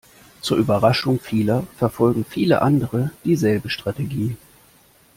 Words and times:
Zur 0.41 0.57
Überraschung 0.57 1.19
vieler 1.19 1.63
verfolgen 1.77 2.25
viele 2.27 2.63
andere 2.63 3.11
dieselbe 3.23 3.69
Strategie. 3.69 4.35